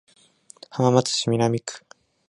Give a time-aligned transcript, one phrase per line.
[0.71, 1.83] 浜松市南区